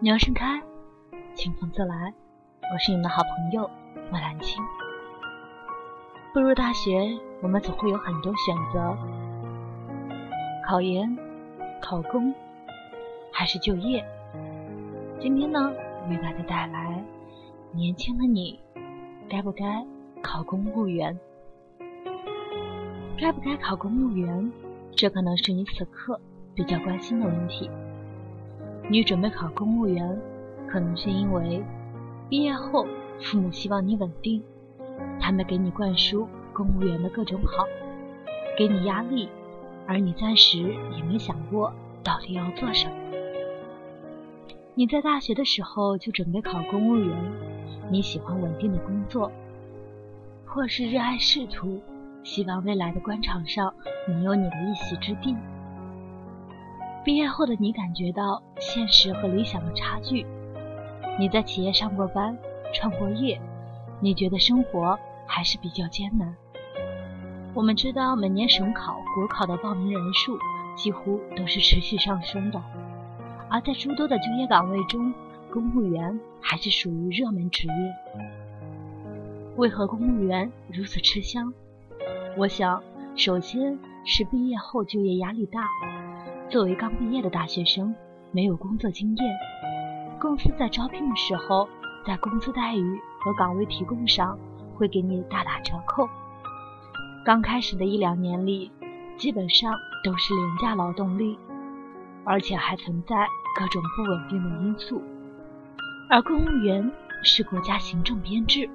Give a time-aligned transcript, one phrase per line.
[0.00, 0.62] 鸟盛开，
[1.34, 2.14] 清风自来。
[2.72, 3.68] 我是你们的好朋友
[4.12, 4.62] 莫兰青。
[6.32, 8.96] 步入大学，我们总会有很多选择：
[10.64, 11.18] 考研、
[11.82, 12.32] 考公，
[13.32, 14.04] 还是就业。
[15.18, 15.72] 今天呢，
[16.08, 17.02] 为大家带来：
[17.72, 18.60] 年轻的你，
[19.28, 19.84] 该不该
[20.22, 21.18] 考公务员？
[23.18, 24.52] 该不该考公务员？
[24.92, 26.20] 这可能是你此刻
[26.54, 27.68] 比较关心的问题。
[28.90, 30.18] 你准备考公务员，
[30.66, 31.62] 可能是因为
[32.28, 32.86] 毕业后
[33.20, 34.42] 父母希望你稳定，
[35.20, 37.66] 他们给你灌输公务员的各种好，
[38.56, 39.28] 给你压力，
[39.86, 41.70] 而你暂时也没想过
[42.02, 42.94] 到底要做什么。
[44.74, 47.14] 你在大学的时候就准备考公务员，
[47.90, 49.30] 你喜欢稳定的工作，
[50.46, 51.78] 或是热爱仕途。
[52.24, 53.72] 希望未来的官场上
[54.06, 55.34] 能有你的一席之地。
[57.04, 60.26] 毕业后的你感觉到现实和理想的差距。
[61.18, 62.36] 你在企业上过班、
[62.74, 63.40] 创过业，
[64.00, 66.36] 你觉得生活还是比较艰难。
[67.54, 70.38] 我们知道每年省考、国考的报名人数
[70.76, 72.62] 几乎都是持续上升的，
[73.48, 75.12] 而在诸多的就业岗位中，
[75.50, 77.94] 公务员还是属于热门职业。
[79.56, 81.52] 为何公务员如此吃香？
[82.36, 82.80] 我想，
[83.16, 85.62] 首先是毕业后就业压力大。
[86.50, 87.94] 作为刚毕业的大学生，
[88.32, 89.36] 没有工作经验，
[90.18, 91.68] 公司在招聘的时候，
[92.06, 94.38] 在工资待遇和岗位提供上
[94.74, 96.08] 会给你大打折扣。
[97.22, 98.72] 刚开始的一两年里，
[99.18, 101.38] 基本上都是廉价劳动力，
[102.24, 105.02] 而且还存在各种不稳定的因素。
[106.08, 106.90] 而公务员
[107.22, 108.70] 是国家行政编制，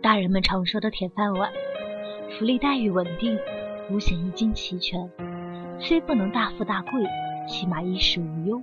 [0.00, 1.50] 大人们常说的铁饭碗。
[2.38, 3.36] 福利待遇稳定，
[3.90, 5.10] 五险一金齐全，
[5.82, 6.92] 虽不能大富大贵，
[7.48, 8.62] 起码衣食无忧。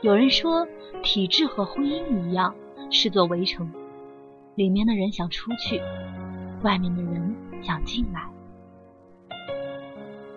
[0.00, 0.66] 有人说，
[1.02, 2.54] 体制和婚姻一样，
[2.90, 3.68] 是座围城，
[4.54, 5.82] 里面的人想出去，
[6.62, 8.28] 外面的人想进来。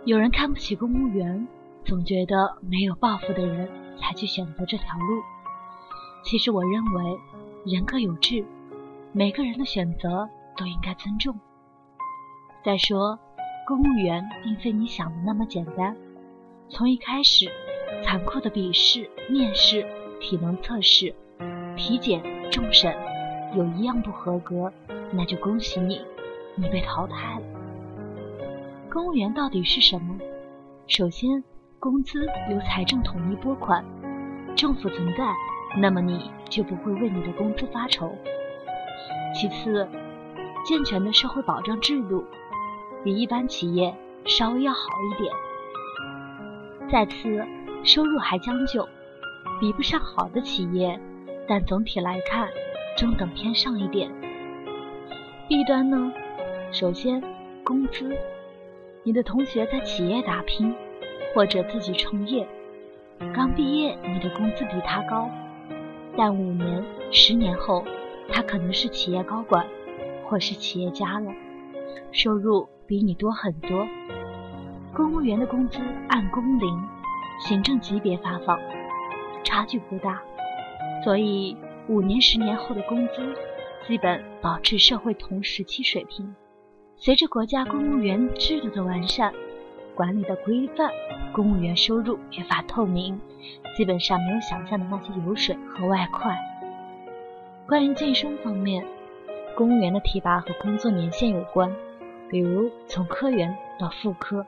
[0.03, 1.47] 有人看不起公务员，
[1.85, 5.21] 总觉得没有抱负的人才去选择这条路。
[6.23, 7.19] 其实我认为，
[7.65, 8.43] 人各有志，
[9.13, 10.27] 每个人的选择。
[10.57, 11.39] 都应该尊重。
[12.63, 13.17] 再说，
[13.65, 15.95] 公务员并非你想的那么简单。
[16.69, 17.49] 从一开始，
[18.03, 19.85] 残酷的笔试、面试、
[20.19, 21.13] 体能测试、
[21.75, 22.95] 体检、重审，
[23.55, 24.71] 有一样不合格，
[25.11, 26.01] 那就恭喜你，
[26.55, 27.45] 你被淘汰了。
[28.89, 30.17] 公务员到底是什么？
[30.87, 31.43] 首先，
[31.79, 33.85] 工资由财政统一拨款，
[34.55, 35.33] 政府存在，
[35.79, 38.11] 那么你就不会为你的工资发愁。
[39.33, 39.87] 其次，
[40.65, 42.25] 健全的社会保障制度，
[43.03, 43.93] 比一般企业
[44.25, 44.79] 稍微要好
[45.09, 45.33] 一点。
[46.91, 47.45] 再次，
[47.83, 48.87] 收入还将就，
[49.59, 50.99] 比不上好的企业，
[51.47, 52.49] 但总体来看
[52.95, 54.11] 中等偏上一点。
[55.47, 56.11] 弊端呢？
[56.71, 57.21] 首先，
[57.63, 58.15] 工资，
[59.03, 60.73] 你的同学在企业打拼，
[61.33, 62.47] 或者自己创业，
[63.33, 65.29] 刚毕业你的工资比他高，
[66.15, 67.83] 但五年、十年后，
[68.29, 69.65] 他可能是企业高管。
[70.23, 71.29] 或是企业家了，
[72.11, 73.87] 收入比你多很多。
[74.93, 75.79] 公务员的工资
[76.09, 76.83] 按工龄、
[77.39, 78.59] 行政级别发放，
[79.43, 80.21] 差距不大，
[81.03, 81.55] 所以
[81.87, 83.33] 五年、十年后的工资
[83.87, 86.35] 基本保持社会同时期水平。
[86.97, 89.33] 随着国家公务员制度的完善、
[89.95, 90.91] 管理的规范，
[91.31, 93.19] 公务员收入越发透明，
[93.77, 96.37] 基本上没有想象的那些油水和外快。
[97.67, 98.85] 关于晋升方面。
[99.55, 101.75] 公务员的提拔和工作年限有关，
[102.29, 104.45] 比如从科员到副科，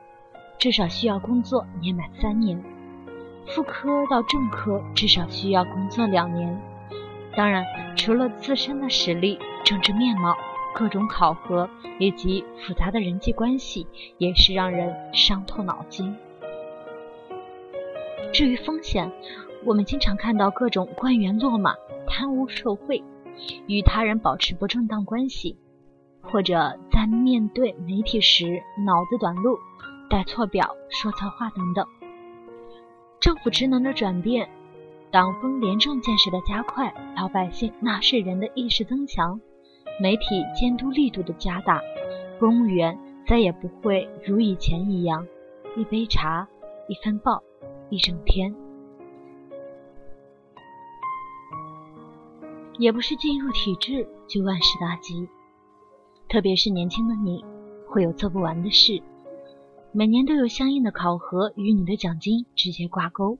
[0.58, 2.58] 至少需要工作年满三年；
[3.46, 6.60] 副科到正科，至少需要工作两年。
[7.36, 7.64] 当然，
[7.96, 10.36] 除了自身的实力、政治面貌、
[10.74, 13.86] 各种考核以及复杂的人际关系，
[14.18, 16.16] 也是让人伤透脑筋。
[18.32, 19.12] 至于风险，
[19.64, 21.74] 我们经常看到各种官员落马、
[22.06, 23.02] 贪污受贿。
[23.66, 25.56] 与他人保持不正当关系，
[26.22, 29.58] 或者在面对媒体时脑子短路、
[30.08, 31.86] 带错表、说错话等等。
[33.20, 34.48] 政府职能的转变，
[35.10, 39.40] 党风廉政建设的加快，老百姓纳税人的意识增强，
[40.00, 41.80] 媒体监督力度的加大，
[42.38, 45.26] 公务员再也不会如以前一样，
[45.76, 46.46] 一杯茶、
[46.88, 47.42] 一份报、
[47.88, 48.54] 一整天。
[52.78, 55.28] 也不是进入体制就万事大吉，
[56.28, 57.44] 特别是年轻的你，
[57.88, 59.02] 会有做不完的事。
[59.92, 63.38] 每年都有相应的考核与你的奖金直接挂钩，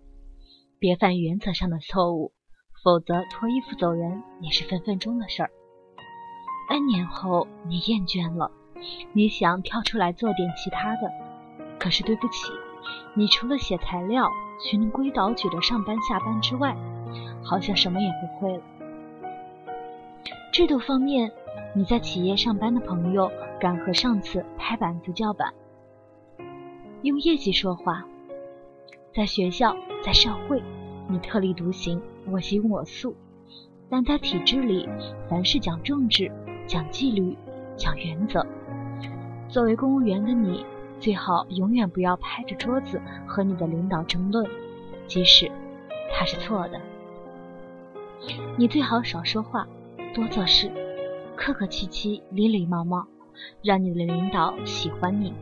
[0.79, 2.33] 别犯原则上的错误，
[2.85, 5.51] 否则脱衣服走人也是分分钟的事儿。
[6.71, 8.53] N 年后你厌倦了，
[9.13, 11.11] 你想跳出来做点其他的，
[11.81, 12.53] 可是对不起，
[13.15, 14.29] 你除了写材料、
[14.61, 16.77] 循能规蹈矩的上班下班之外，
[17.43, 18.63] 好像什么也不会了。
[20.55, 21.33] 制度方面，
[21.75, 23.29] 你在企业上班的朋友
[23.59, 25.53] 敢和上司拍板子叫板，
[27.03, 28.05] 用业绩说话；
[29.13, 30.63] 在学校，在社会，
[31.09, 33.13] 你特立独行，我行我素；
[33.91, 34.89] 但在体制里，
[35.29, 36.31] 凡事讲政治、
[36.69, 37.37] 讲纪律、
[37.77, 38.47] 讲原则。
[39.49, 40.65] 作为公务员的你，
[41.01, 44.49] 最好永远不要拍着桌子和你的领导争论，
[45.09, 45.51] 即使
[46.13, 46.81] 他是错的。
[48.57, 49.67] 你最好少说话。
[50.15, 50.71] 多做事，
[51.35, 53.09] 客客气气，礼礼貌貌，
[53.63, 55.35] 让你的领导喜欢你，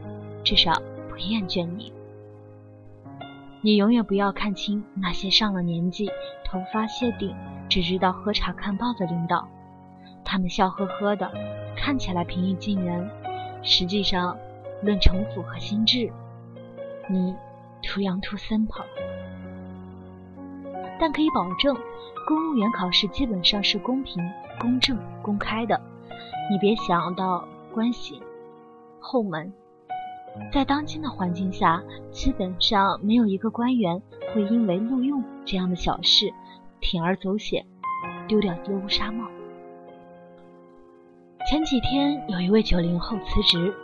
[0.43, 0.73] 至少
[1.11, 1.93] 不厌倦你。
[3.61, 6.09] 你永远不要看清那些上了年纪、
[6.47, 7.37] 头发谢顶、
[7.69, 9.47] 只知道喝茶看报的领导，
[10.25, 11.31] 他们笑呵呵的，
[11.77, 13.11] 看起来平易近人，
[13.63, 14.39] 实际上
[14.83, 16.11] 论城府和心智，
[17.11, 17.35] 你
[17.83, 18.87] too young too simple。
[21.03, 21.77] 但可以保证，
[22.25, 24.23] 公务员考试基本上是公平。
[24.61, 25.81] 公正、公开的，
[26.49, 28.23] 你别想到关系
[29.01, 29.53] 后门。
[30.53, 31.83] 在当今的环境下，
[32.13, 34.01] 基本上没有一个官员
[34.33, 36.33] 会因为录用这样的小事
[36.81, 37.67] 铤而走险，
[38.29, 39.27] 丢掉乌纱帽。
[41.51, 43.75] 前几天有一位九零后辞职，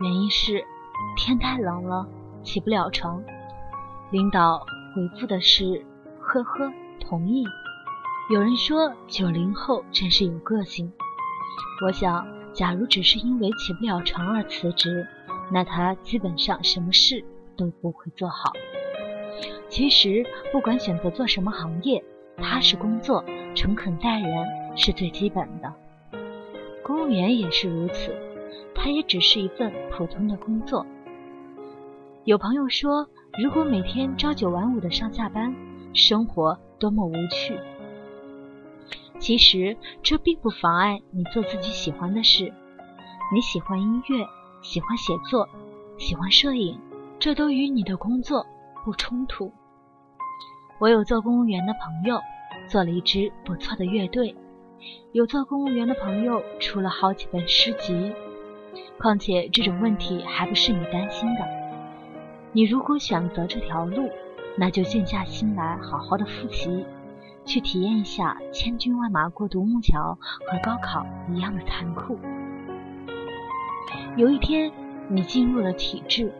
[0.00, 0.64] 原因是
[1.16, 2.06] 天太冷了，
[2.44, 3.20] 起不了床。
[4.12, 4.64] 领导
[4.94, 5.84] 回复的是：
[6.34, 7.44] 呵呵，同意。
[8.28, 10.90] 有人说九零后真是有个性。
[11.86, 15.06] 我想，假如只是因为起不了床而辞职，
[15.52, 17.24] 那他基本上什么事
[17.56, 18.50] 都不会做好。
[19.68, 22.02] 其实，不管选择做什么行业，
[22.38, 24.46] 踏实工作、诚恳待人
[24.76, 25.72] 是最基本的。
[26.82, 28.12] 公务员也是如此，
[28.74, 30.84] 他也只是一份普通的工作。
[32.24, 33.06] 有朋友说，
[33.42, 35.54] 如果每天朝九晚五的上下班，
[35.94, 37.58] 生活多么无趣。
[39.18, 42.52] 其实这并不妨碍你做自己喜欢的事。
[43.32, 44.26] 你喜欢音乐，
[44.60, 45.48] 喜欢写作，
[45.96, 46.78] 喜欢摄影，
[47.18, 48.44] 这都与你的工作
[48.84, 49.50] 不冲突。
[50.78, 52.20] 我有做公务员的朋友，
[52.68, 54.34] 做了一支不错的乐队；
[55.12, 58.12] 有做公务员的朋友，出了好几本诗集。
[58.98, 61.40] 况且这种问题还不是你担心的。
[62.52, 64.10] 你如果选择这条路，
[64.56, 66.84] 那就静下心来，好好的复习。
[67.44, 72.18] 去体验一下千军万马过独木桥和高考一样的残酷。
[74.16, 74.72] 有一天，
[75.08, 76.32] 你进入了体制，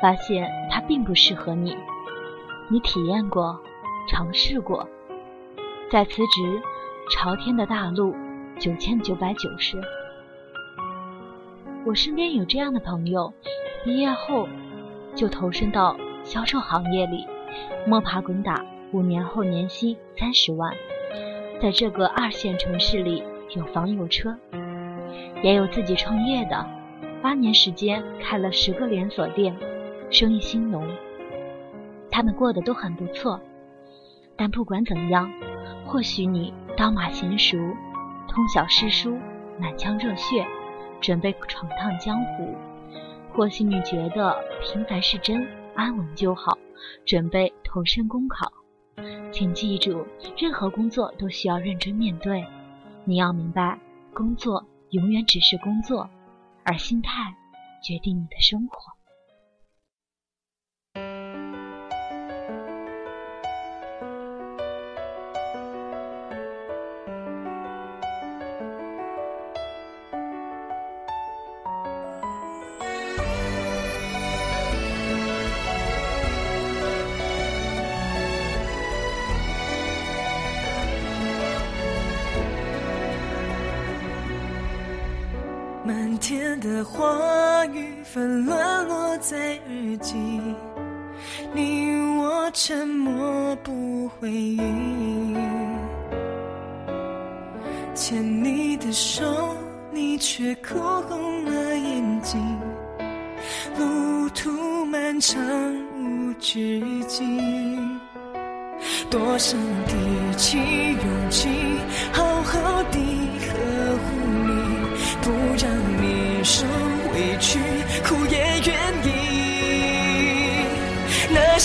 [0.00, 1.76] 发现它并不适合你。
[2.70, 3.60] 你体验过，
[4.08, 4.88] 尝试过，
[5.90, 6.62] 再辞职，
[7.10, 8.14] 朝天的大路
[8.58, 9.78] 九千九百九十。
[11.84, 13.34] 我身边有这样的朋友，
[13.84, 14.48] 毕业后
[15.14, 17.26] 就投身到销售行业里，
[17.86, 18.64] 摸爬滚打。
[18.92, 20.72] 五年后年薪三十万，
[21.60, 23.22] 在这个二线城市里
[23.56, 24.34] 有房有车，
[25.42, 26.64] 也有自己创业的，
[27.20, 29.54] 八年时间开了十个连锁店，
[30.08, 30.86] 生意兴隆。
[32.12, 33.40] 他们过得都很不错，
[34.36, 35.30] 但不管怎么样，
[35.84, 37.58] 或许你刀马娴熟，
[38.28, 39.18] 通晓诗书，
[39.58, 40.46] 满腔热血，
[41.00, 42.54] 准备闯荡江湖；
[43.34, 46.58] 或许你觉得平凡是真，安稳就好，
[47.04, 48.50] 准备投身公考。
[49.30, 50.06] 请记住，
[50.38, 52.46] 任何工作都需要认真面对。
[53.04, 53.78] 你要明白，
[54.14, 56.08] 工作永远只是工作，
[56.64, 57.34] 而心态
[57.82, 58.95] 决定你的生活。
[86.28, 90.16] 天的话语纷乱落在日记，
[91.54, 95.36] 你我沉默不回应。
[97.94, 99.54] 牵你的手，
[99.92, 102.58] 你却哭红了眼睛。
[103.78, 105.40] 路途漫长
[105.94, 108.00] 无止境，
[109.08, 109.56] 多想
[109.86, 111.48] 提起勇气，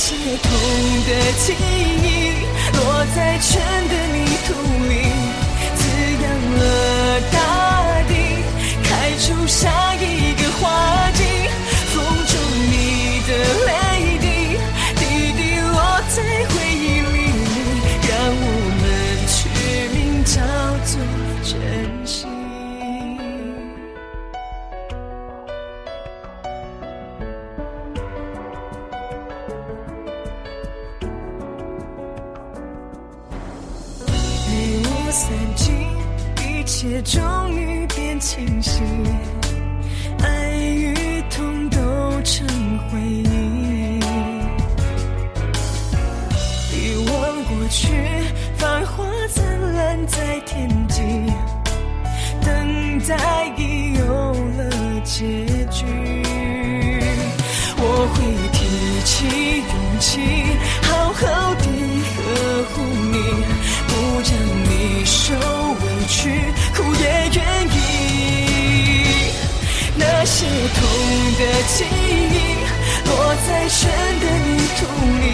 [0.02, 0.50] 些痛
[1.06, 2.10] 的记忆，
[2.74, 2.82] 落
[3.16, 3.50] 在春
[3.88, 4.18] 的泥
[4.48, 4.50] 土
[4.90, 4.94] 里，
[5.76, 5.80] 滋
[6.24, 6.26] 养
[6.58, 6.62] 了
[7.32, 7.38] 大
[8.10, 8.12] 地，
[8.84, 8.90] 开
[9.20, 10.41] 出下一个
[35.12, 35.76] 散尽，
[36.48, 37.22] 一切终
[37.54, 38.82] 于变清晰，
[40.24, 41.80] 爱与痛都
[42.24, 42.48] 成
[42.88, 44.00] 回忆。
[46.74, 47.90] 遗忘过去，
[48.56, 50.81] 繁花灿烂在天
[71.68, 72.58] 记忆，
[73.06, 74.80] 落在春的泥土
[75.22, 75.26] 里，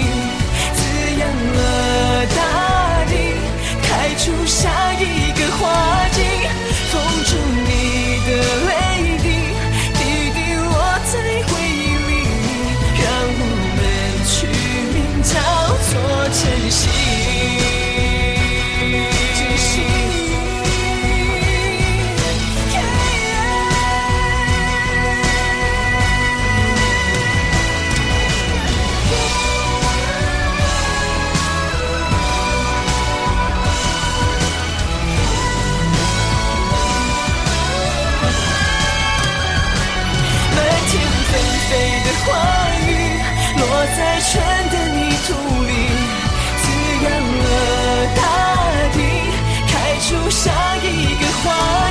[50.37, 51.45] 下一个花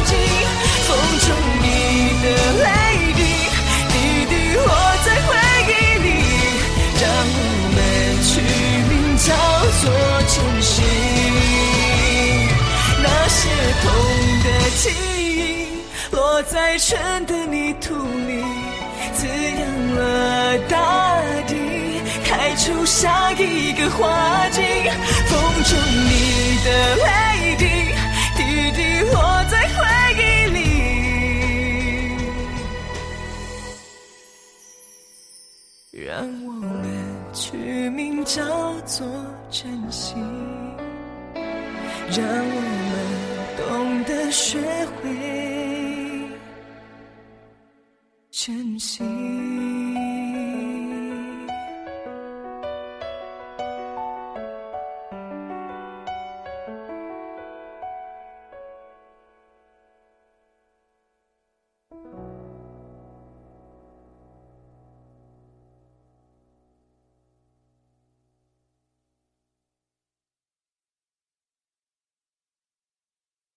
[0.05, 0.15] 季。
[0.87, 0.89] 风
[1.19, 1.27] 中
[1.63, 1.67] 你
[2.23, 2.25] 的
[2.63, 2.67] 泪
[3.17, 3.21] 滴，
[3.91, 3.95] 滴
[4.31, 4.65] 滴落
[5.05, 5.29] 在回
[5.67, 5.73] 忆
[6.05, 6.07] 里，
[7.03, 7.39] 让我
[7.75, 7.77] 们
[8.23, 8.29] 取
[8.89, 8.93] 名
[9.27, 9.29] 叫
[9.81, 9.85] 做
[10.31, 10.73] 珍惜。
[13.03, 13.39] 那些
[13.83, 13.85] 痛
[14.45, 14.85] 的记
[15.35, 15.43] 忆，
[16.13, 16.87] 落在春
[17.27, 17.95] 的泥土
[18.29, 18.31] 里，
[19.13, 19.61] 滋养
[19.97, 20.75] 了大
[21.49, 21.53] 地，
[22.25, 24.61] 开出下一个花季。
[25.27, 25.35] 风
[25.65, 27.36] 中你的泪
[36.17, 38.43] 让我们取名叫
[38.87, 39.07] 做
[39.51, 40.15] 珍惜。
[42.09, 42.97] 让我们
[43.59, 44.59] 懂得学
[45.03, 46.31] 会
[48.31, 49.66] 珍惜。